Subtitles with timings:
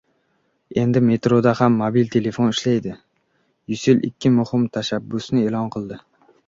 [0.83, 2.97] Endi metroda ham mobil telefon ishlaydi.
[3.77, 6.03] «Usell» ikki muhim tashabbusni e’lon qildi